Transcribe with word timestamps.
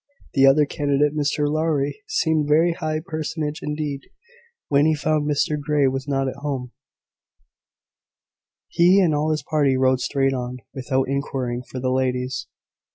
The 0.33 0.47
other 0.47 0.65
candidate, 0.65 1.13
Mr 1.15 1.47
Lowry, 1.47 2.01
seemed 2.07 2.47
a 2.47 2.51
very 2.51 2.71
high 2.73 3.01
personage 3.05 3.59
indeed. 3.61 4.09
When 4.67 4.87
he 4.87 4.95
found 4.95 5.29
Mr 5.29 5.59
Grey 5.59 5.85
was 5.89 6.07
not 6.07 6.27
at 6.27 6.37
home, 6.41 6.71
he 8.67 8.99
and 8.99 9.13
all 9.13 9.29
his 9.29 9.43
party 9.43 9.77
rode 9.77 9.99
straight 9.99 10.33
on, 10.33 10.57
without 10.73 11.07
inquiring 11.07 11.61
for 11.69 11.79
the 11.79 11.91
ladies. 11.91 12.47